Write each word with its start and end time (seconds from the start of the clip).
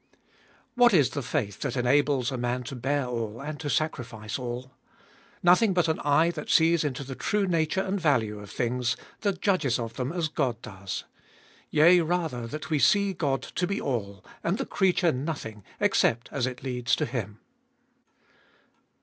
2. 0.01 0.17
What 0.73 0.93
is 0.95 1.11
the 1.11 1.21
faith 1.21 1.59
that 1.59 1.77
enables 1.77 2.31
a 2.31 2.35
man 2.37 2.63
to 2.63 2.75
bear 2.75 3.05
all 3.05 3.39
and 3.39 3.59
to 3.59 3.69
sacrifice 3.69 4.39
all? 4.39 4.71
Nothing 5.43 5.75
but 5.75 5.87
an 5.87 5.99
eye 5.99 6.31
that 6.31 6.49
sees 6.49 6.83
into 6.83 7.03
the 7.03 7.13
true 7.13 7.45
nature 7.45 7.83
and 7.83 8.01
value 8.01 8.39
of 8.39 8.49
things, 8.49 8.97
that 9.19 9.41
judges 9.43 9.77
of 9.77 9.97
them 9.97 10.11
as 10.11 10.27
God 10.27 10.59
does. 10.63 11.03
Yea, 11.69 11.99
rather 12.01 12.47
that 12.47 12.71
we 12.71 12.79
see 12.79 13.13
God 13.13 13.43
to 13.43 13.67
be 13.67 13.79
all, 13.79 14.25
and 14.43 14.57
the 14.57 14.65
creature 14.65 15.11
nothing 15.11 15.63
except 15.79 16.29
as 16.31 16.47
it 16.47 16.63
leads 16.63 16.95
to 16.95 17.05
Him. 17.05 17.37